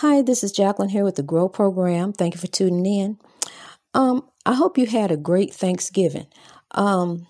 Hi, 0.00 0.20
this 0.20 0.44
is 0.44 0.52
Jacqueline 0.52 0.90
here 0.90 1.04
with 1.04 1.14
the 1.14 1.22
Grow 1.22 1.48
Program. 1.48 2.12
Thank 2.12 2.34
you 2.34 2.40
for 2.40 2.48
tuning 2.48 2.84
in. 2.84 3.18
Um, 3.94 4.28
I 4.44 4.52
hope 4.52 4.76
you 4.76 4.84
had 4.84 5.10
a 5.10 5.16
great 5.16 5.54
Thanksgiving. 5.54 6.26
Um, 6.72 7.26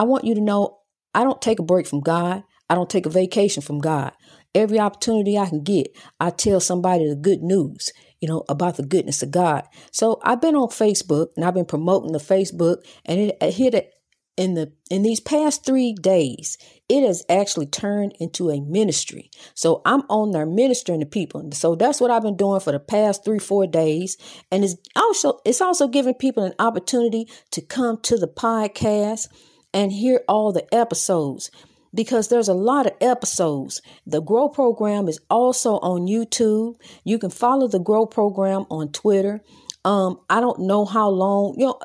I 0.00 0.02
want 0.02 0.24
you 0.24 0.34
to 0.34 0.40
know 0.40 0.80
I 1.14 1.22
don't 1.22 1.40
take 1.40 1.60
a 1.60 1.62
break 1.62 1.86
from 1.86 2.00
God. 2.00 2.42
I 2.68 2.74
don't 2.74 2.90
take 2.90 3.06
a 3.06 3.08
vacation 3.08 3.62
from 3.62 3.78
God. 3.78 4.14
Every 4.52 4.80
opportunity 4.80 5.38
I 5.38 5.48
can 5.48 5.62
get, 5.62 5.96
I 6.18 6.30
tell 6.30 6.58
somebody 6.58 7.08
the 7.08 7.14
good 7.14 7.40
news, 7.40 7.92
you 8.20 8.26
know, 8.26 8.42
about 8.48 8.78
the 8.78 8.84
goodness 8.84 9.22
of 9.22 9.30
God. 9.30 9.68
So 9.92 10.18
I've 10.24 10.40
been 10.40 10.56
on 10.56 10.70
Facebook 10.70 11.28
and 11.36 11.44
I've 11.44 11.54
been 11.54 11.66
promoting 11.66 12.10
the 12.10 12.18
Facebook 12.18 12.78
and 13.04 13.20
it, 13.20 13.36
it 13.40 13.54
hit 13.54 13.74
it 13.74 13.92
in 14.38 14.54
the 14.54 14.72
in 14.88 15.02
these 15.02 15.20
past 15.20 15.66
three 15.66 15.92
days, 15.92 16.56
it 16.88 17.04
has 17.04 17.24
actually 17.28 17.66
turned 17.66 18.14
into 18.20 18.50
a 18.50 18.60
ministry. 18.60 19.30
So 19.54 19.82
I'm 19.84 20.02
on 20.08 20.30
there 20.30 20.46
ministering 20.46 21.00
to 21.00 21.06
people. 21.06 21.50
So 21.52 21.74
that's 21.74 22.00
what 22.00 22.12
I've 22.12 22.22
been 22.22 22.36
doing 22.36 22.60
for 22.60 22.72
the 22.72 22.78
past 22.78 23.24
three, 23.24 23.40
four 23.40 23.66
days. 23.66 24.16
And 24.50 24.64
it's 24.64 24.76
also 24.94 25.40
it's 25.44 25.60
also 25.60 25.88
giving 25.88 26.14
people 26.14 26.44
an 26.44 26.54
opportunity 26.60 27.28
to 27.50 27.60
come 27.60 28.00
to 28.02 28.16
the 28.16 28.28
podcast 28.28 29.28
and 29.74 29.92
hear 29.92 30.22
all 30.28 30.52
the 30.52 30.72
episodes 30.72 31.50
because 31.92 32.28
there's 32.28 32.48
a 32.48 32.54
lot 32.54 32.86
of 32.86 32.92
episodes. 33.00 33.82
The 34.06 34.22
Grow 34.22 34.48
program 34.48 35.08
is 35.08 35.18
also 35.28 35.74
on 35.80 36.06
YouTube. 36.06 36.76
You 37.02 37.18
can 37.18 37.30
follow 37.30 37.66
the 37.66 37.80
Grow 37.80 38.06
program 38.06 38.66
on 38.70 38.92
Twitter. 38.92 39.42
Um, 39.84 40.20
I 40.30 40.40
don't 40.40 40.60
know 40.60 40.84
how 40.84 41.08
long, 41.08 41.54
you 41.56 41.66
know, 41.66 41.80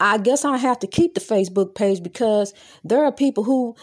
I 0.00 0.18
guess 0.18 0.44
I 0.44 0.56
have 0.56 0.78
to 0.80 0.86
keep 0.86 1.14
the 1.14 1.20
Facebook 1.20 1.74
page 1.74 2.02
because 2.02 2.54
there 2.84 3.04
are 3.04 3.12
people 3.12 3.44
who 3.44 3.76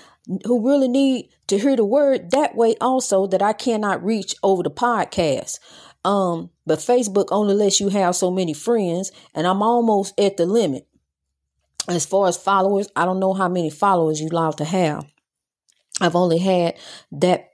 who 0.45 0.67
really 0.67 0.87
need 0.87 1.29
to 1.47 1.59
hear 1.59 1.75
the 1.75 1.85
word 1.85 2.31
that 2.31 2.55
way 2.55 2.75
also 2.81 3.27
that 3.27 3.43
I 3.43 3.53
cannot 3.53 4.03
reach 4.03 4.35
over 4.41 4.63
the 4.63 4.71
podcast. 4.71 5.59
Um, 6.03 6.49
but 6.65 6.79
Facebook 6.79 7.27
only 7.31 7.53
lets 7.53 7.79
you 7.79 7.89
have 7.89 8.15
so 8.15 8.31
many 8.31 8.53
friends, 8.53 9.11
and 9.33 9.45
I'm 9.45 9.61
almost 9.61 10.19
at 10.19 10.37
the 10.37 10.45
limit. 10.45 10.87
As 11.87 12.05
far 12.05 12.27
as 12.27 12.37
followers, 12.37 12.87
I 12.95 13.05
don't 13.05 13.19
know 13.19 13.33
how 13.33 13.47
many 13.47 13.69
followers 13.69 14.19
you 14.19 14.29
allowed 14.29 14.57
to 14.57 14.65
have. 14.65 15.05
I've 16.01 16.15
only 16.15 16.39
had 16.39 16.75
that, 17.11 17.51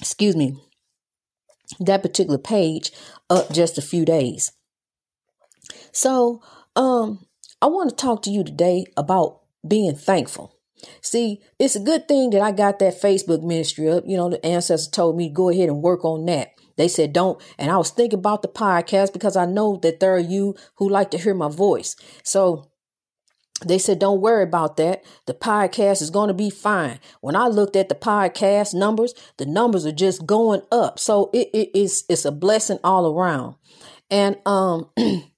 excuse 0.00 0.34
me, 0.34 0.58
that 1.80 2.02
particular 2.02 2.38
page 2.38 2.92
up 3.28 3.52
just 3.52 3.78
a 3.78 3.82
few 3.82 4.04
days. 4.04 4.52
So, 5.92 6.42
um, 6.74 7.26
I 7.66 7.68
want 7.68 7.90
to 7.90 7.96
talk 7.96 8.22
to 8.22 8.30
you 8.30 8.44
today 8.44 8.84
about 8.96 9.40
being 9.66 9.96
thankful. 9.96 10.54
See, 11.02 11.40
it's 11.58 11.74
a 11.74 11.80
good 11.80 12.06
thing 12.06 12.30
that 12.30 12.40
I 12.40 12.52
got 12.52 12.78
that 12.78 13.02
Facebook 13.02 13.42
ministry 13.42 13.90
up. 13.90 14.04
You 14.06 14.16
know, 14.16 14.30
the 14.30 14.46
ancestors 14.46 14.86
told 14.86 15.16
me 15.16 15.28
to 15.28 15.34
go 15.34 15.48
ahead 15.48 15.68
and 15.68 15.82
work 15.82 16.04
on 16.04 16.26
that. 16.26 16.50
They 16.76 16.86
said 16.86 17.12
don't. 17.12 17.42
And 17.58 17.72
I 17.72 17.76
was 17.76 17.90
thinking 17.90 18.20
about 18.20 18.42
the 18.42 18.48
podcast 18.48 19.12
because 19.12 19.36
I 19.36 19.46
know 19.46 19.80
that 19.82 19.98
there 19.98 20.14
are 20.14 20.20
you 20.20 20.54
who 20.76 20.88
like 20.88 21.10
to 21.10 21.18
hear 21.18 21.34
my 21.34 21.48
voice. 21.48 21.96
So 22.22 22.70
they 23.66 23.78
said 23.78 23.98
don't 23.98 24.20
worry 24.20 24.44
about 24.44 24.76
that. 24.76 25.02
The 25.26 25.34
podcast 25.34 26.02
is 26.02 26.10
going 26.10 26.28
to 26.28 26.34
be 26.34 26.50
fine. 26.50 27.00
When 27.20 27.34
I 27.34 27.48
looked 27.48 27.74
at 27.74 27.88
the 27.88 27.96
podcast 27.96 28.74
numbers, 28.74 29.12
the 29.38 29.46
numbers 29.46 29.84
are 29.84 29.90
just 29.90 30.24
going 30.24 30.62
up. 30.70 31.00
So 31.00 31.30
it, 31.34 31.48
it 31.52 31.76
is 31.76 32.04
it's 32.08 32.26
a 32.26 32.30
blessing 32.30 32.78
all 32.84 33.12
around. 33.12 33.56
And 34.08 34.36
um 34.46 34.90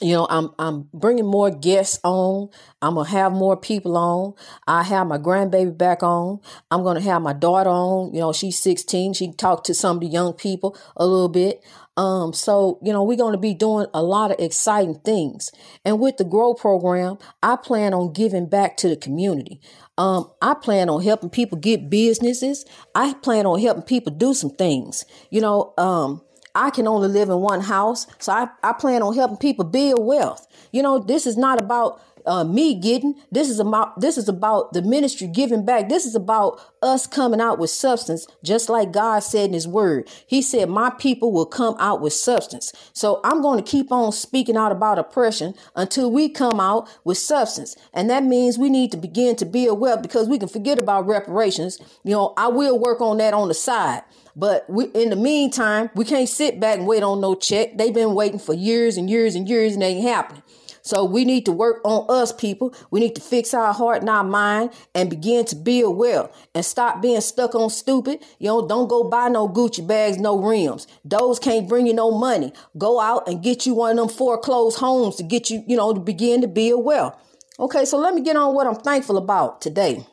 you 0.00 0.14
know 0.14 0.26
i'm 0.30 0.50
i'm 0.58 0.88
bringing 0.94 1.26
more 1.26 1.50
guests 1.50 1.98
on. 2.04 2.48
I'm 2.82 2.94
gonna 2.94 3.08
have 3.10 3.32
more 3.32 3.56
people 3.56 3.96
on. 3.96 4.34
I 4.66 4.82
have 4.84 5.06
my 5.06 5.18
grandbaby 5.18 5.76
back 5.76 6.02
on. 6.02 6.40
I'm 6.70 6.82
gonna 6.82 7.00
have 7.02 7.20
my 7.20 7.34
daughter 7.34 7.70
on. 7.70 8.14
You 8.14 8.20
know 8.20 8.32
she's 8.32 8.58
16 8.58 9.12
she 9.14 9.32
talked 9.32 9.66
to 9.66 9.74
some 9.74 9.96
of 9.96 10.00
the 10.00 10.06
young 10.08 10.32
people 10.32 10.76
a 10.96 11.06
little 11.06 11.28
bit. 11.28 11.62
Um 11.96 12.32
so 12.32 12.78
you 12.82 12.92
know 12.92 13.02
we're 13.02 13.18
gonna 13.18 13.38
be 13.38 13.54
doing 13.54 13.86
a 13.92 14.02
lot 14.02 14.30
of 14.30 14.38
exciting 14.40 15.00
things. 15.04 15.50
And 15.84 16.00
with 16.00 16.16
the 16.16 16.24
grow 16.24 16.54
program 16.54 17.18
i 17.42 17.56
plan 17.56 17.92
on 17.92 18.12
giving 18.12 18.48
back 18.48 18.76
to 18.78 18.88
the 18.88 18.96
community. 18.96 19.60
Um, 19.98 20.30
I 20.40 20.54
plan 20.54 20.88
on 20.88 21.02
helping 21.02 21.28
people 21.28 21.58
get 21.58 21.90
businesses. 21.90 22.64
I 22.94 23.12
plan 23.12 23.44
on 23.44 23.60
helping 23.60 23.82
people 23.82 24.12
do 24.14 24.32
some 24.32 24.48
things. 24.48 25.04
You 25.30 25.42
know, 25.42 25.74
um, 25.76 26.22
I 26.54 26.70
can 26.70 26.86
only 26.86 27.08
live 27.08 27.28
in 27.28 27.36
one 27.40 27.60
house. 27.60 28.06
So 28.18 28.32
I, 28.32 28.48
I 28.62 28.72
plan 28.72 29.02
on 29.02 29.14
helping 29.14 29.36
people 29.36 29.64
build 29.64 30.04
wealth. 30.04 30.46
You 30.72 30.82
know, 30.82 30.98
this 30.98 31.26
is 31.26 31.36
not 31.36 31.60
about 31.60 32.00
uh, 32.30 32.44
me 32.44 32.76
getting. 32.76 33.16
This 33.32 33.50
is 33.50 33.58
about 33.58 34.00
this 34.00 34.16
is 34.16 34.28
about 34.28 34.72
the 34.72 34.82
ministry 34.82 35.26
giving 35.26 35.64
back. 35.64 35.88
This 35.88 36.06
is 36.06 36.14
about 36.14 36.60
us 36.80 37.04
coming 37.08 37.40
out 37.40 37.58
with 37.58 37.70
substance, 37.70 38.28
just 38.44 38.68
like 38.68 38.92
God 38.92 39.18
said 39.18 39.46
in 39.46 39.52
His 39.52 39.66
Word. 39.66 40.08
He 40.28 40.40
said, 40.40 40.70
"My 40.70 40.90
people 40.90 41.32
will 41.32 41.44
come 41.44 41.74
out 41.80 42.00
with 42.00 42.12
substance." 42.12 42.72
So 42.92 43.20
I'm 43.24 43.42
going 43.42 43.62
to 43.62 43.68
keep 43.68 43.90
on 43.90 44.12
speaking 44.12 44.56
out 44.56 44.70
about 44.70 45.00
oppression 45.00 45.54
until 45.74 46.12
we 46.12 46.28
come 46.28 46.60
out 46.60 46.88
with 47.02 47.18
substance, 47.18 47.74
and 47.92 48.08
that 48.10 48.22
means 48.22 48.56
we 48.58 48.70
need 48.70 48.92
to 48.92 48.96
begin 48.96 49.34
to 49.36 49.44
build 49.44 49.80
wealth 49.80 50.00
because 50.02 50.28
we 50.28 50.38
can 50.38 50.48
forget 50.48 50.78
about 50.78 51.08
reparations. 51.08 51.80
You 52.04 52.12
know, 52.12 52.32
I 52.36 52.46
will 52.46 52.78
work 52.78 53.00
on 53.00 53.16
that 53.18 53.34
on 53.34 53.48
the 53.48 53.54
side. 53.54 54.02
But 54.36 54.70
we, 54.70 54.84
in 54.86 55.10
the 55.10 55.16
meantime, 55.16 55.90
we 55.96 56.04
can't 56.04 56.28
sit 56.28 56.60
back 56.60 56.78
and 56.78 56.86
wait 56.86 57.02
on 57.02 57.20
no 57.20 57.34
check. 57.34 57.76
They've 57.76 57.92
been 57.92 58.14
waiting 58.14 58.38
for 58.38 58.54
years 58.54 58.96
and 58.96 59.10
years 59.10 59.34
and 59.34 59.48
years 59.48 59.74
and 59.74 59.82
it 59.82 59.86
ain't 59.86 60.08
happening. 60.08 60.42
So 60.82 61.04
we 61.04 61.24
need 61.24 61.44
to 61.46 61.52
work 61.52 61.80
on 61.84 62.06
us, 62.08 62.32
people. 62.32 62.74
We 62.90 63.00
need 63.00 63.14
to 63.14 63.20
fix 63.20 63.54
our 63.54 63.72
heart 63.72 64.00
and 64.00 64.10
our 64.10 64.24
mind 64.24 64.70
and 64.94 65.10
begin 65.10 65.44
to 65.46 65.56
build 65.56 65.96
well 65.96 66.32
and 66.54 66.64
stop 66.64 67.02
being 67.02 67.20
stuck 67.20 67.54
on 67.54 67.70
stupid. 67.70 68.24
You 68.38 68.48
know, 68.48 68.66
don't 68.66 68.88
go 68.88 69.04
buy 69.04 69.28
no 69.28 69.48
Gucci 69.48 69.86
bags, 69.86 70.18
no 70.18 70.38
rims. 70.38 70.86
Those 71.04 71.38
can't 71.38 71.68
bring 71.68 71.86
you 71.86 71.94
no 71.94 72.10
money. 72.10 72.52
Go 72.78 73.00
out 73.00 73.28
and 73.28 73.42
get 73.42 73.66
you 73.66 73.74
one 73.74 73.98
of 73.98 74.08
them 74.08 74.16
foreclosed 74.16 74.78
homes 74.78 75.16
to 75.16 75.22
get 75.22 75.50
you, 75.50 75.64
you 75.66 75.76
know, 75.76 75.92
to 75.92 76.00
begin 76.00 76.40
to 76.40 76.48
build 76.48 76.84
well. 76.84 77.18
Okay, 77.58 77.84
so 77.84 77.98
let 77.98 78.14
me 78.14 78.22
get 78.22 78.36
on 78.36 78.54
what 78.54 78.66
I'm 78.66 78.76
thankful 78.76 79.18
about 79.18 79.60
today. 79.60 80.06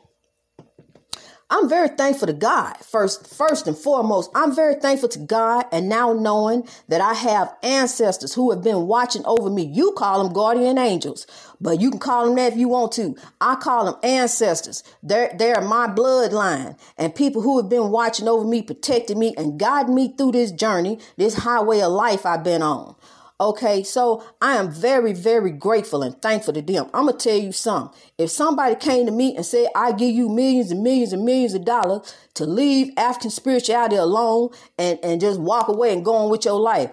I'm 1.50 1.66
very 1.66 1.88
thankful 1.88 2.26
to 2.26 2.34
God. 2.34 2.76
First, 2.84 3.26
first 3.26 3.66
and 3.66 3.76
foremost, 3.76 4.30
I'm 4.34 4.54
very 4.54 4.74
thankful 4.74 5.08
to 5.08 5.18
God 5.18 5.64
and 5.72 5.88
now 5.88 6.12
knowing 6.12 6.68
that 6.88 7.00
I 7.00 7.14
have 7.14 7.56
ancestors 7.62 8.34
who 8.34 8.50
have 8.50 8.62
been 8.62 8.86
watching 8.86 9.24
over 9.24 9.48
me. 9.48 9.62
You 9.64 9.92
call 9.92 10.22
them 10.22 10.34
guardian 10.34 10.76
angels, 10.76 11.26
but 11.58 11.80
you 11.80 11.90
can 11.90 12.00
call 12.00 12.26
them 12.26 12.34
that 12.36 12.52
if 12.52 12.58
you 12.58 12.68
want 12.68 12.92
to. 12.92 13.16
I 13.40 13.54
call 13.54 13.86
them 13.86 13.96
ancestors. 14.02 14.84
They're, 15.02 15.34
they're 15.38 15.62
my 15.62 15.86
bloodline 15.86 16.78
and 16.98 17.14
people 17.14 17.40
who 17.40 17.56
have 17.58 17.70
been 17.70 17.90
watching 17.90 18.28
over 18.28 18.46
me, 18.46 18.60
protecting 18.60 19.18
me 19.18 19.34
and 19.38 19.58
guiding 19.58 19.94
me 19.94 20.14
through 20.18 20.32
this 20.32 20.52
journey, 20.52 20.98
this 21.16 21.34
highway 21.34 21.80
of 21.80 21.92
life 21.92 22.26
I've 22.26 22.44
been 22.44 22.60
on. 22.60 22.94
Okay, 23.40 23.84
so 23.84 24.24
I 24.42 24.56
am 24.56 24.68
very, 24.68 25.12
very 25.12 25.52
grateful 25.52 26.02
and 26.02 26.20
thankful 26.20 26.54
to 26.54 26.62
them. 26.62 26.86
I'm 26.92 27.06
gonna 27.06 27.16
tell 27.16 27.36
you 27.36 27.52
something. 27.52 27.96
If 28.18 28.30
somebody 28.30 28.74
came 28.74 29.06
to 29.06 29.12
me 29.12 29.36
and 29.36 29.46
said, 29.46 29.68
I 29.76 29.92
give 29.92 30.10
you 30.12 30.28
millions 30.28 30.72
and 30.72 30.82
millions 30.82 31.12
and 31.12 31.24
millions 31.24 31.54
of 31.54 31.64
dollars 31.64 32.12
to 32.34 32.46
leave 32.46 32.92
African 32.96 33.30
spirituality 33.30 33.94
alone 33.94 34.50
and, 34.76 34.98
and 35.04 35.20
just 35.20 35.38
walk 35.38 35.68
away 35.68 35.92
and 35.92 36.04
go 36.04 36.16
on 36.16 36.30
with 36.30 36.44
your 36.44 36.58
life, 36.58 36.90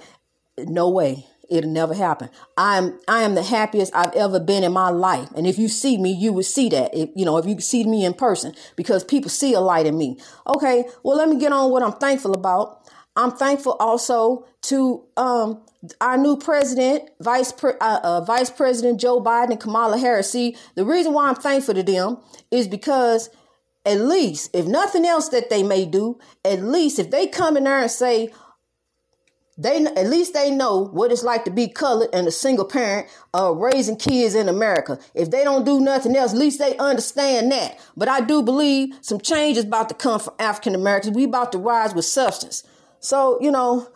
no 0.59 0.87
way. 0.87 1.25
It'll 1.49 1.69
never 1.69 1.93
happen. 1.95 2.29
I'm 2.57 2.99
I 3.07 3.21
am 3.23 3.35
the 3.35 3.43
happiest 3.43 3.95
I've 3.95 4.13
ever 4.13 4.39
been 4.39 4.63
in 4.63 4.73
my 4.73 4.89
life. 4.89 5.29
And 5.35 5.45
if 5.45 5.59
you 5.59 5.67
see 5.67 5.97
me, 5.97 6.11
you 6.11 6.33
would 6.33 6.45
see 6.45 6.69
that. 6.69 6.93
If 6.95 7.09
you 7.15 7.25
know, 7.25 7.37
if 7.37 7.45
you 7.45 7.59
see 7.59 7.83
me 7.85 8.03
in 8.03 8.13
person, 8.13 8.53
because 8.75 9.03
people 9.03 9.29
see 9.29 9.53
a 9.53 9.59
light 9.59 9.85
in 9.85 9.97
me. 9.97 10.17
Okay, 10.47 10.85
well 11.03 11.17
let 11.17 11.29
me 11.29 11.37
get 11.39 11.51
on 11.51 11.71
what 11.71 11.83
I'm 11.83 11.93
thankful 11.93 12.33
about. 12.33 12.81
I'm 13.15 13.31
thankful 13.31 13.73
also 13.79 14.45
to 14.63 15.03
um 15.17 15.61
our 16.01 16.17
new 16.17 16.37
president, 16.37 17.09
Vice 17.19 17.51
Pre- 17.51 17.73
uh, 17.79 17.99
uh, 18.03 18.21
Vice 18.21 18.49
President 18.49 18.99
Joe 18.99 19.21
Biden 19.21 19.51
and 19.51 19.59
Kamala 19.59 19.97
Harris. 19.97 20.31
See, 20.31 20.57
the 20.75 20.85
reason 20.85 21.13
why 21.13 21.29
I'm 21.29 21.35
thankful 21.35 21.75
to 21.75 21.83
them 21.83 22.17
is 22.51 22.67
because 22.67 23.29
at 23.85 23.99
least, 24.01 24.49
if 24.53 24.65
nothing 24.65 25.05
else 25.05 25.29
that 25.29 25.49
they 25.49 25.61
may 25.61 25.85
do, 25.85 26.17
at 26.43 26.63
least 26.63 26.97
if 26.97 27.11
they 27.11 27.27
come 27.27 27.55
in 27.55 27.65
there 27.65 27.81
and 27.81 27.91
say, 27.91 28.33
they 29.57 29.85
at 29.85 30.07
least 30.07 30.33
they 30.33 30.51
know 30.51 30.85
what 30.85 31.11
it's 31.11 31.23
like 31.23 31.45
to 31.45 31.51
be 31.51 31.67
colored 31.67 32.09
and 32.11 32.27
a 32.27 32.31
single 32.31 32.65
parent 32.65 33.07
uh, 33.33 33.53
raising 33.53 33.95
kids 33.95 34.35
in 34.35 34.49
America. 34.49 34.99
If 35.13 35.31
they 35.31 35.45
don't 35.45 35.65
do 35.65 35.79
nothing 35.79 36.15
else, 36.15 36.33
at 36.33 36.39
least 36.39 36.59
they 36.59 36.75
understand 36.77 37.51
that. 37.53 37.79
But 37.95 38.09
I 38.09 38.19
do 38.19 38.41
believe 38.43 38.95
some 39.01 39.21
change 39.21 39.57
is 39.57 39.63
about 39.63 39.87
to 39.89 39.95
come 39.95 40.19
for 40.19 40.33
African 40.39 40.75
Americans. 40.75 41.15
We 41.15 41.23
about 41.23 41.53
to 41.53 41.57
rise 41.57 41.93
with 41.93 42.03
substance. 42.05 42.63
So 43.05 43.39
you 43.41 43.51
know. 43.51 43.87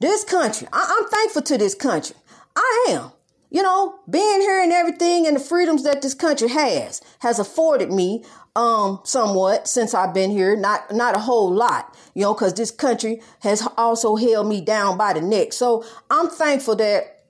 This 0.00 0.24
country, 0.24 0.66
I- 0.72 0.96
I'm 0.98 1.08
thankful 1.10 1.42
to 1.42 1.58
this 1.58 1.74
country. 1.74 2.16
I 2.56 2.86
am. 2.90 3.12
You 3.50 3.62
know, 3.62 3.96
being 4.08 4.40
here 4.40 4.62
and 4.62 4.72
everything 4.72 5.26
and 5.26 5.36
the 5.36 5.40
freedoms 5.40 5.82
that 5.82 6.02
this 6.02 6.14
country 6.14 6.48
has 6.48 7.02
has 7.18 7.38
afforded 7.40 7.92
me 7.92 8.24
um 8.56 9.00
somewhat 9.04 9.68
since 9.68 9.92
I've 9.92 10.14
been 10.14 10.30
here, 10.30 10.56
not 10.56 10.92
not 10.94 11.16
a 11.16 11.20
whole 11.20 11.52
lot, 11.52 11.96
you 12.14 12.22
know, 12.22 12.34
cuz 12.34 12.54
this 12.54 12.70
country 12.70 13.20
has 13.40 13.66
also 13.76 14.16
held 14.16 14.46
me 14.46 14.60
down 14.60 14.96
by 14.96 15.12
the 15.14 15.20
neck. 15.20 15.52
So, 15.52 15.84
I'm 16.10 16.28
thankful 16.28 16.76
that 16.76 17.24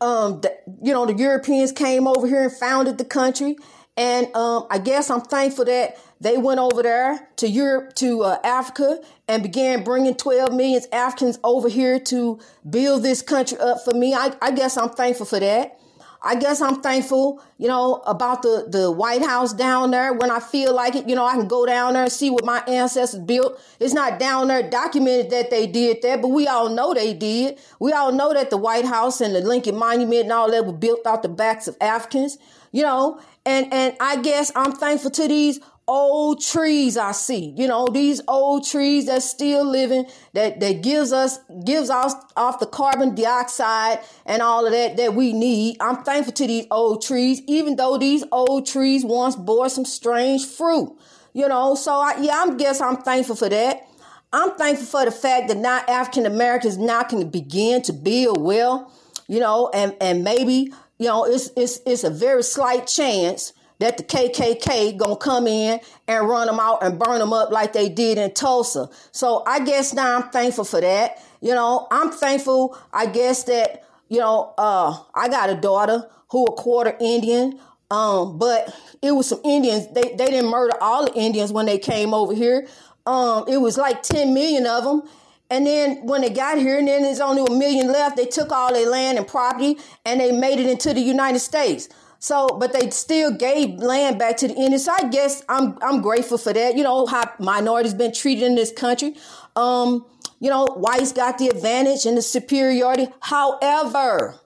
um 0.00 0.40
that, 0.42 0.64
you 0.82 0.92
know, 0.92 1.06
the 1.06 1.14
Europeans 1.14 1.72
came 1.72 2.08
over 2.08 2.26
here 2.26 2.42
and 2.42 2.52
founded 2.52 2.98
the 2.98 3.04
country 3.04 3.56
And 3.96 4.34
um, 4.34 4.66
I 4.70 4.78
guess 4.78 5.08
I'm 5.08 5.20
thankful 5.20 5.64
that 5.66 5.98
they 6.20 6.36
went 6.36 6.58
over 6.58 6.82
there 6.82 7.28
to 7.36 7.48
Europe, 7.48 7.94
to 7.96 8.22
uh, 8.22 8.38
Africa, 8.42 9.00
and 9.28 9.42
began 9.42 9.84
bringing 9.84 10.14
12 10.14 10.52
million 10.52 10.82
Africans 10.92 11.38
over 11.44 11.68
here 11.68 12.00
to 12.00 12.40
build 12.68 13.02
this 13.02 13.22
country 13.22 13.58
up 13.58 13.84
for 13.84 13.94
me. 13.94 14.14
I, 14.14 14.34
I 14.42 14.50
guess 14.50 14.76
I'm 14.76 14.90
thankful 14.90 15.26
for 15.26 15.38
that. 15.38 15.78
I 16.26 16.36
guess 16.36 16.62
I'm 16.62 16.80
thankful, 16.80 17.42
you 17.58 17.68
know, 17.68 17.96
about 18.06 18.40
the, 18.40 18.66
the 18.66 18.90
White 18.90 19.22
House 19.22 19.52
down 19.52 19.90
there. 19.90 20.14
When 20.14 20.30
I 20.30 20.40
feel 20.40 20.74
like 20.74 20.96
it, 20.96 21.06
you 21.06 21.14
know, 21.14 21.26
I 21.26 21.34
can 21.34 21.46
go 21.46 21.66
down 21.66 21.92
there 21.92 22.04
and 22.04 22.12
see 22.12 22.30
what 22.30 22.46
my 22.46 22.60
ancestors 22.66 23.20
built. 23.20 23.60
It's 23.78 23.92
not 23.92 24.18
down 24.18 24.48
there 24.48 24.68
documented 24.68 25.30
that 25.32 25.50
they 25.50 25.66
did 25.66 26.00
that, 26.00 26.22
but 26.22 26.28
we 26.28 26.46
all 26.46 26.70
know 26.70 26.94
they 26.94 27.12
did. 27.12 27.58
We 27.78 27.92
all 27.92 28.10
know 28.10 28.32
that 28.32 28.48
the 28.48 28.56
White 28.56 28.86
House 28.86 29.20
and 29.20 29.34
the 29.34 29.40
Lincoln 29.40 29.76
Monument 29.76 30.22
and 30.22 30.32
all 30.32 30.50
that 30.50 30.64
were 30.64 30.72
built 30.72 31.06
off 31.06 31.20
the 31.20 31.28
backs 31.28 31.68
of 31.68 31.76
Africans, 31.80 32.38
you 32.72 32.82
know, 32.82 33.20
and, 33.44 33.70
and 33.72 33.94
I 34.00 34.16
guess 34.16 34.50
I'm 34.56 34.72
thankful 34.72 35.10
to 35.10 35.28
these 35.28 35.60
old 35.86 36.40
trees 36.40 36.96
I 36.96 37.12
see. 37.12 37.54
You 37.56 37.68
know, 37.68 37.86
these 37.86 38.20
old 38.26 38.66
trees 38.66 39.06
that's 39.06 39.28
still 39.28 39.64
living, 39.64 40.06
that, 40.32 40.60
that 40.60 40.82
gives 40.82 41.12
us, 41.12 41.38
gives 41.64 41.90
us 41.90 42.14
off 42.36 42.58
the 42.58 42.66
carbon 42.66 43.14
dioxide 43.14 44.00
and 44.24 44.40
all 44.40 44.66
of 44.66 44.72
that 44.72 44.96
that 44.96 45.14
we 45.14 45.32
need. 45.32 45.76
I'm 45.80 46.02
thankful 46.02 46.32
to 46.34 46.46
these 46.46 46.66
old 46.70 47.02
trees, 47.02 47.42
even 47.46 47.76
though 47.76 47.98
these 47.98 48.24
old 48.32 48.66
trees 48.66 49.04
once 49.04 49.36
bore 49.36 49.68
some 49.68 49.84
strange 49.84 50.46
fruit. 50.46 50.96
You 51.32 51.48
know, 51.48 51.74
so 51.74 51.92
I, 51.92 52.18
yeah, 52.20 52.42
I'm 52.44 52.56
guess 52.56 52.80
I'm 52.80 52.98
thankful 52.98 53.36
for 53.36 53.48
that. 53.48 53.88
I'm 54.32 54.52
thankful 54.52 54.86
for 54.86 55.04
the 55.04 55.10
fact 55.10 55.48
that 55.48 55.56
now 55.56 55.82
African 55.88 56.26
Americans 56.26 56.76
now 56.76 57.02
can 57.02 57.28
begin 57.28 57.82
to 57.82 57.92
build 57.92 58.40
well, 58.40 58.92
you 59.28 59.40
know, 59.40 59.70
and, 59.74 59.96
and 60.00 60.24
maybe, 60.24 60.72
you 60.98 61.06
know, 61.06 61.24
it's, 61.24 61.50
it's, 61.56 61.80
it's 61.86 62.04
a 62.04 62.10
very 62.10 62.42
slight 62.42 62.86
chance 62.86 63.52
that 63.78 63.96
the 63.96 64.02
KKK 64.04 64.96
gonna 64.96 65.16
come 65.16 65.46
in 65.46 65.80
and 66.08 66.28
run 66.28 66.46
them 66.46 66.60
out 66.60 66.82
and 66.82 66.98
burn 66.98 67.18
them 67.18 67.32
up 67.32 67.50
like 67.50 67.72
they 67.72 67.88
did 67.88 68.18
in 68.18 68.32
Tulsa. 68.32 68.88
So 69.12 69.42
I 69.46 69.60
guess 69.64 69.92
now 69.92 70.16
I'm 70.16 70.30
thankful 70.30 70.64
for 70.64 70.80
that. 70.80 71.22
You 71.40 71.54
know, 71.54 71.86
I'm 71.90 72.10
thankful. 72.10 72.78
I 72.92 73.06
guess 73.06 73.44
that 73.44 73.84
you 74.08 74.20
know, 74.20 74.54
uh, 74.58 74.96
I 75.14 75.28
got 75.28 75.50
a 75.50 75.54
daughter 75.54 76.08
who 76.30 76.44
a 76.44 76.52
quarter 76.52 76.96
Indian. 77.00 77.58
Um, 77.90 78.38
but 78.38 78.74
it 79.02 79.12
was 79.12 79.28
some 79.28 79.40
Indians. 79.44 79.88
They 79.92 80.14
they 80.14 80.26
didn't 80.26 80.50
murder 80.50 80.74
all 80.80 81.06
the 81.06 81.14
Indians 81.14 81.52
when 81.52 81.66
they 81.66 81.78
came 81.78 82.14
over 82.14 82.34
here. 82.34 82.66
Um, 83.06 83.44
it 83.48 83.58
was 83.58 83.76
like 83.76 84.02
10 84.02 84.32
million 84.32 84.66
of 84.66 84.84
them. 84.84 85.02
And 85.50 85.66
then 85.66 86.06
when 86.06 86.22
they 86.22 86.30
got 86.30 86.58
here, 86.58 86.78
and 86.78 86.88
then 86.88 87.02
there's 87.02 87.20
only 87.20 87.42
a 87.42 87.56
million 87.56 87.88
left, 87.88 88.16
they 88.16 88.24
took 88.24 88.50
all 88.50 88.72
their 88.72 88.88
land 88.88 89.18
and 89.18 89.26
property 89.26 89.78
and 90.04 90.18
they 90.18 90.32
made 90.32 90.58
it 90.58 90.66
into 90.66 90.94
the 90.94 91.00
United 91.00 91.40
States. 91.40 91.88
So, 92.18 92.46
but 92.48 92.72
they 92.72 92.90
still 92.90 93.30
gave 93.32 93.78
land 93.78 94.18
back 94.18 94.38
to 94.38 94.48
the 94.48 94.54
Indians. 94.54 94.86
So 94.86 94.92
I 94.92 95.08
guess 95.08 95.44
I'm 95.48 95.78
I'm 95.82 96.00
grateful 96.00 96.38
for 96.38 96.52
that. 96.52 96.76
You 96.76 96.82
know 96.82 97.06
how 97.06 97.30
minorities 97.38 97.94
been 97.94 98.12
treated 98.12 98.44
in 98.44 98.54
this 98.54 98.72
country. 98.72 99.14
Um, 99.56 100.06
you 100.40 100.50
know, 100.50 100.66
whites 100.66 101.12
got 101.12 101.38
the 101.38 101.48
advantage 101.48 102.06
and 102.06 102.16
the 102.16 102.22
superiority. 102.22 103.08
However, 103.20 104.36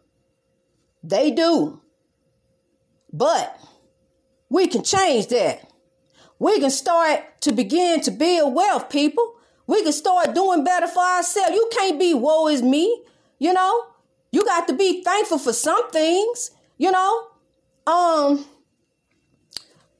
they 1.02 1.30
do. 1.30 1.80
But 3.12 3.58
we 4.48 4.66
can 4.66 4.82
change 4.82 5.28
that. 5.28 5.70
We 6.38 6.60
can 6.60 6.70
start 6.70 7.40
to 7.42 7.52
begin 7.52 8.00
to 8.02 8.10
build 8.10 8.54
wealth, 8.54 8.90
people. 8.90 9.34
We 9.66 9.82
can 9.82 9.92
start 9.92 10.34
doing 10.34 10.64
better 10.64 10.86
for 10.86 11.02
ourselves. 11.02 11.50
You 11.54 11.68
can't 11.72 11.98
be 11.98 12.14
woe 12.14 12.48
is 12.48 12.62
me, 12.62 13.02
you 13.38 13.52
know? 13.52 13.86
You 14.30 14.44
got 14.44 14.68
to 14.68 14.74
be 14.74 15.02
thankful 15.02 15.38
for 15.38 15.52
some 15.52 15.90
things, 15.90 16.50
you 16.76 16.90
know? 16.90 17.27
Um, 17.88 18.44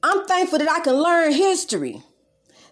I'm 0.03 0.25
thankful 0.25 0.59
that 0.59 0.69
I 0.69 0.79
can 0.79 0.93
learn 0.93 1.31
history, 1.33 2.03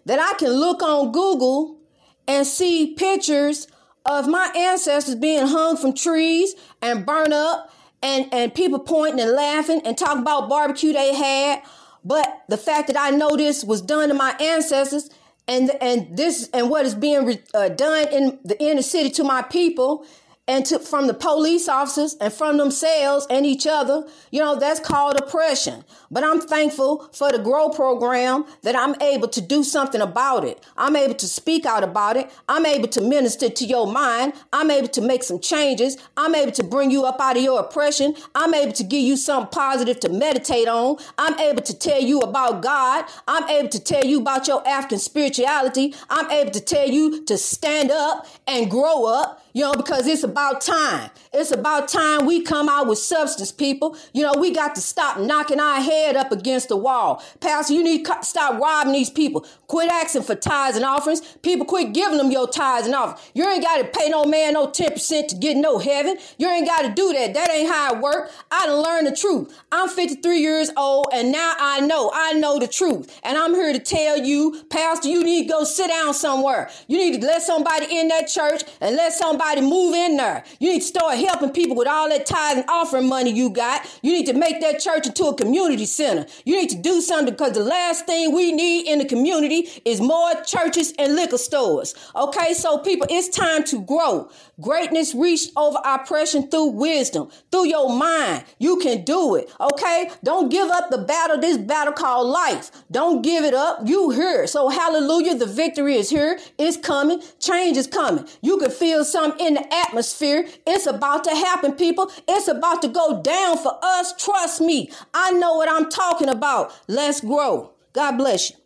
that 0.05 0.19
I 0.19 0.37
can 0.37 0.51
look 0.51 0.83
on 0.83 1.11
Google 1.11 1.79
and 2.27 2.45
see 2.45 2.93
pictures 2.93 3.67
of 4.05 4.27
my 4.27 4.51
ancestors 4.55 5.15
being 5.15 5.47
hung 5.47 5.75
from 5.75 5.93
trees 5.93 6.55
and 6.81 7.05
burned 7.05 7.33
up 7.33 7.73
and, 8.03 8.31
and 8.31 8.53
people 8.53 8.79
pointing 8.79 9.19
and 9.19 9.31
laughing 9.31 9.81
and 9.83 9.97
talking 9.97 10.21
about 10.21 10.49
barbecue 10.49 10.93
they 10.93 11.15
had. 11.15 11.63
But 12.05 12.43
the 12.47 12.57
fact 12.57 12.87
that 12.87 12.97
I 12.97 13.09
know 13.09 13.35
this 13.35 13.63
was 13.63 13.81
done 13.81 14.09
to 14.09 14.13
my 14.13 14.35
ancestors 14.39 15.09
and, 15.47 15.71
and 15.81 16.15
this 16.15 16.49
and 16.53 16.69
what 16.69 16.85
is 16.85 16.93
being 16.93 17.39
uh, 17.53 17.69
done 17.69 18.07
in 18.09 18.39
the 18.45 18.61
inner 18.61 18.81
city 18.81 19.09
to 19.11 19.23
my 19.23 19.41
people 19.41 20.05
and 20.47 20.65
to, 20.65 20.79
from 20.79 21.07
the 21.07 21.13
police 21.13 21.67
officers 21.67 22.15
and 22.21 22.31
from 22.31 22.57
themselves 22.57 23.27
and 23.29 23.45
each 23.45 23.67
other, 23.67 24.07
you 24.31 24.39
know, 24.39 24.55
that's 24.55 24.79
called 24.79 25.17
oppression. 25.17 25.83
But 26.09 26.23
I'm 26.23 26.39
thankful 26.39 27.09
for 27.11 27.31
the 27.31 27.39
GROW 27.39 27.69
program 27.69 28.45
that 28.61 28.75
I'm 28.75 28.95
able 29.01 29.27
to 29.27 29.41
do 29.41 29.63
something 29.63 29.99
about 29.99 30.45
it. 30.45 30.65
I'm 30.77 30.95
able 30.95 31.15
to 31.15 31.27
speak 31.27 31.65
out 31.65 31.83
about 31.83 32.15
it. 32.15 32.31
I'm 32.47 32.65
able 32.65 32.87
to 32.89 33.01
minister 33.01 33.49
to 33.49 33.65
your 33.65 33.91
mind. 33.91 34.33
I'm 34.53 34.71
able 34.71 34.87
to 34.89 35.01
make 35.01 35.23
some 35.23 35.39
changes. 35.39 35.97
I'm 36.15 36.33
able 36.33 36.53
to 36.53 36.63
bring 36.63 36.91
you 36.91 37.03
up 37.03 37.19
out 37.19 37.35
of 37.35 37.43
your 37.43 37.59
oppression. 37.59 38.15
I'm 38.33 38.53
able 38.53 38.73
to 38.73 38.83
give 38.83 39.01
you 39.01 39.17
something 39.17 39.51
positive 39.51 39.99
to 40.01 40.09
meditate 40.09 40.69
on. 40.69 40.97
I'm 41.17 41.37
able 41.39 41.63
to 41.63 41.77
tell 41.77 42.01
you 42.01 42.19
about 42.21 42.61
God. 42.61 43.05
I'm 43.27 43.49
able 43.49 43.69
to 43.69 43.83
tell 43.83 44.05
you 44.05 44.21
about 44.21 44.47
your 44.47 44.65
African 44.65 44.99
spirituality. 44.99 45.93
I'm 46.09 46.31
able 46.31 46.51
to 46.51 46.61
tell 46.61 46.87
you 46.87 47.25
to 47.25 47.37
stand 47.37 47.91
up 47.91 48.27
and 48.47 48.71
grow 48.71 49.05
up 49.05 49.43
you 49.57 49.63
know, 49.63 49.73
because 49.73 50.05
it's 50.05 50.21
about 50.21 50.36
time. 50.45 51.09
It's 51.33 51.51
about 51.51 51.87
time 51.87 52.25
we 52.25 52.41
come 52.41 52.69
out 52.69 52.87
with 52.87 52.99
substance, 52.99 53.51
people. 53.51 53.97
You 54.13 54.23
know, 54.23 54.33
we 54.39 54.51
got 54.51 54.75
to 54.75 54.81
stop 54.81 55.19
knocking 55.19 55.59
our 55.59 55.81
head 55.81 56.15
up 56.15 56.31
against 56.31 56.69
the 56.69 56.77
wall. 56.77 57.23
Pastor, 57.39 57.73
you 57.73 57.83
need 57.83 58.05
to 58.05 58.17
stop 58.21 58.61
robbing 58.61 58.93
these 58.93 59.09
people. 59.09 59.45
Quit 59.67 59.89
asking 59.89 60.23
for 60.23 60.35
tithes 60.35 60.77
and 60.77 60.85
offerings. 60.85 61.21
People 61.41 61.65
quit 61.65 61.93
giving 61.93 62.17
them 62.17 62.31
your 62.31 62.47
tithes 62.47 62.85
and 62.87 62.95
offerings. 62.95 63.31
You 63.33 63.47
ain't 63.49 63.63
got 63.63 63.77
to 63.77 63.85
pay 63.85 64.09
no 64.09 64.25
man 64.25 64.53
no 64.53 64.67
10% 64.67 65.27
to 65.27 65.35
get 65.35 65.57
no 65.57 65.79
heaven. 65.79 66.17
You 66.37 66.49
ain't 66.49 66.67
got 66.67 66.83
to 66.83 66.93
do 66.93 67.13
that. 67.13 67.33
That 67.33 67.49
ain't 67.49 67.69
how 67.69 67.95
it 67.95 68.01
work. 68.01 68.31
I 68.51 68.65
done 68.65 68.81
learned 68.81 69.07
the 69.07 69.15
truth. 69.15 69.53
I'm 69.71 69.89
53 69.89 70.39
years 70.39 70.71
old 70.77 71.07
and 71.13 71.31
now 71.31 71.53
I 71.57 71.81
know. 71.81 72.11
I 72.13 72.33
know 72.33 72.59
the 72.59 72.67
truth. 72.67 73.19
And 73.23 73.37
I'm 73.37 73.53
here 73.53 73.73
to 73.73 73.79
tell 73.79 74.17
you, 74.17 74.63
Pastor, 74.69 75.09
you 75.09 75.23
need 75.23 75.43
to 75.43 75.49
go 75.49 75.63
sit 75.63 75.87
down 75.87 76.13
somewhere. 76.13 76.69
You 76.87 76.97
need 76.97 77.19
to 77.21 77.27
let 77.27 77.41
somebody 77.41 77.87
in 77.89 78.07
that 78.09 78.27
church 78.27 78.63
and 78.81 78.95
let 78.95 79.13
somebody 79.13 79.61
move 79.61 79.93
in 79.93 80.17
there. 80.17 80.26
You 80.59 80.73
need 80.73 80.81
to 80.81 80.85
start 80.85 81.17
helping 81.17 81.51
people 81.51 81.75
with 81.75 81.87
all 81.87 82.09
that 82.09 82.25
tithe 82.25 82.57
and 82.57 82.69
offering 82.69 83.07
money 83.07 83.31
you 83.31 83.49
got. 83.49 83.85
You 84.01 84.11
need 84.11 84.25
to 84.27 84.33
make 84.33 84.61
that 84.61 84.79
church 84.79 85.07
into 85.07 85.25
a 85.25 85.35
community 85.35 85.85
center. 85.85 86.25
You 86.45 86.59
need 86.59 86.69
to 86.69 86.77
do 86.77 87.01
something 87.01 87.33
because 87.33 87.53
the 87.53 87.63
last 87.63 88.05
thing 88.05 88.33
we 88.33 88.51
need 88.51 88.87
in 88.87 88.99
the 88.99 89.05
community 89.05 89.69
is 89.85 90.01
more 90.01 90.33
churches 90.45 90.93
and 90.99 91.15
liquor 91.15 91.37
stores. 91.37 91.95
Okay, 92.15 92.53
so 92.53 92.79
people, 92.79 93.07
it's 93.09 93.29
time 93.29 93.63
to 93.65 93.81
grow. 93.81 94.29
Greatness 94.59 95.13
reached 95.13 95.51
over 95.55 95.77
oppression 95.85 96.49
through 96.49 96.67
wisdom, 96.67 97.29
through 97.51 97.67
your 97.67 97.95
mind. 97.95 98.43
You 98.57 98.77
can 98.77 99.03
do 99.03 99.35
it. 99.35 99.51
Okay, 99.59 100.09
don't 100.23 100.49
give 100.49 100.69
up 100.69 100.89
the 100.89 100.97
battle. 100.97 101.39
This 101.39 101.57
battle 101.57 101.93
called 101.93 102.27
life. 102.27 102.71
Don't 102.91 103.21
give 103.21 103.43
it 103.43 103.53
up. 103.53 103.81
You 103.85 104.09
here. 104.09 104.47
So 104.47 104.69
hallelujah, 104.69 105.35
the 105.35 105.45
victory 105.45 105.95
is 105.95 106.09
here. 106.09 106.39
It's 106.57 106.77
coming. 106.77 107.21
Change 107.39 107.77
is 107.77 107.87
coming. 107.87 108.27
You 108.41 108.57
can 108.57 108.71
feel 108.71 109.05
some 109.05 109.33
in 109.39 109.55
the 109.55 109.73
atmosphere. 110.17 110.47
It's 110.65 110.85
about 110.85 111.23
to 111.25 111.31
happen, 111.31 111.73
people. 111.73 112.11
It's 112.27 112.47
about 112.47 112.81
to 112.81 112.87
go 112.87 113.21
down 113.21 113.57
for 113.57 113.77
us. 113.81 114.13
Trust 114.13 114.61
me. 114.61 114.89
I 115.13 115.31
know 115.31 115.55
what 115.55 115.69
I'm 115.69 115.89
talking 115.89 116.29
about. 116.29 116.73
Let's 116.87 117.21
grow. 117.21 117.73
God 117.93 118.17
bless 118.17 118.51
you. 118.51 118.57